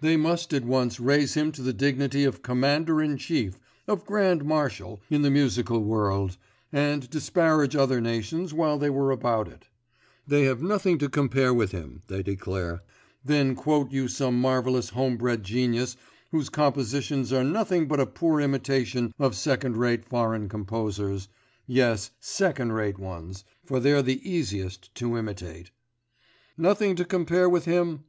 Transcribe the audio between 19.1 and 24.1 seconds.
of second rate foreign composers, yes, second rate ones, for they're